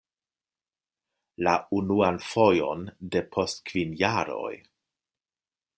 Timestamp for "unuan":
1.81-2.17